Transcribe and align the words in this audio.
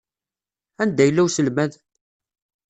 Anda 0.81 1.03
yella 1.05 1.23
uselmad? 1.27 1.71